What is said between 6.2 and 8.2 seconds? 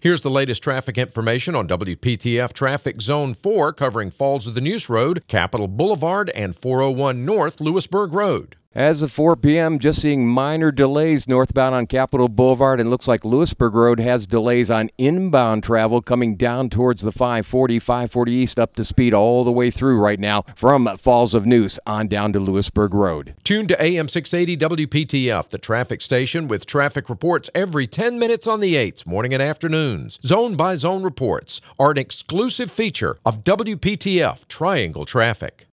and 401 North Louisburg